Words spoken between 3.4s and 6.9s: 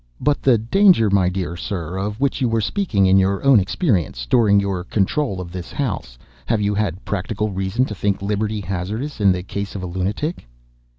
own experience—during your control of this house—have you